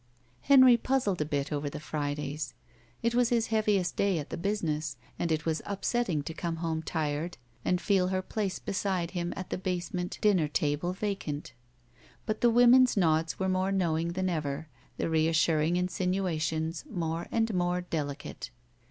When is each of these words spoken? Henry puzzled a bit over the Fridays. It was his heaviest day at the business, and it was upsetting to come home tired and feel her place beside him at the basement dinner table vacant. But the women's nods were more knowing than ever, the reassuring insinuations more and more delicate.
Henry 0.41 0.77
puzzled 0.77 1.21
a 1.21 1.25
bit 1.25 1.51
over 1.53 1.69
the 1.69 1.79
Fridays. 1.79 2.55
It 3.03 3.13
was 3.13 3.29
his 3.29 3.49
heaviest 3.53 3.95
day 3.95 4.17
at 4.17 4.31
the 4.31 4.35
business, 4.35 4.97
and 5.19 5.31
it 5.31 5.45
was 5.45 5.61
upsetting 5.63 6.23
to 6.23 6.33
come 6.33 6.55
home 6.55 6.81
tired 6.81 7.37
and 7.63 7.79
feel 7.79 8.07
her 8.07 8.23
place 8.23 8.57
beside 8.57 9.11
him 9.11 9.31
at 9.35 9.51
the 9.51 9.59
basement 9.59 10.17
dinner 10.19 10.47
table 10.47 10.91
vacant. 10.93 11.53
But 12.25 12.41
the 12.41 12.49
women's 12.49 12.97
nods 12.97 13.37
were 13.37 13.47
more 13.47 13.71
knowing 13.71 14.13
than 14.13 14.27
ever, 14.27 14.69
the 14.97 15.07
reassuring 15.07 15.75
insinuations 15.77 16.83
more 16.89 17.27
and 17.31 17.53
more 17.53 17.81
delicate. 17.81 18.49